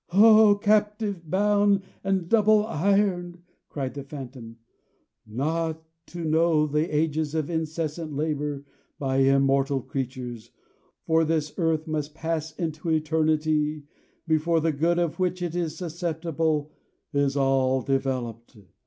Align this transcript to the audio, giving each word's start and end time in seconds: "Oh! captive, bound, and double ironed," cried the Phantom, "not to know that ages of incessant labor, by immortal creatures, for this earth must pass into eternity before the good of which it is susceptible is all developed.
"Oh! 0.11 0.55
captive, 0.55 1.29
bound, 1.29 1.83
and 2.03 2.27
double 2.27 2.65
ironed," 2.65 3.37
cried 3.69 3.93
the 3.93 4.01
Phantom, 4.03 4.57
"not 5.27 5.83
to 6.07 6.25
know 6.25 6.65
that 6.65 6.91
ages 6.91 7.35
of 7.35 7.51
incessant 7.51 8.11
labor, 8.15 8.65
by 8.97 9.17
immortal 9.17 9.79
creatures, 9.79 10.49
for 11.05 11.23
this 11.23 11.53
earth 11.57 11.85
must 11.85 12.15
pass 12.15 12.51
into 12.55 12.89
eternity 12.89 13.83
before 14.27 14.59
the 14.59 14.71
good 14.71 14.97
of 14.97 15.19
which 15.19 15.39
it 15.43 15.53
is 15.53 15.77
susceptible 15.77 16.71
is 17.13 17.37
all 17.37 17.83
developed. 17.83 18.57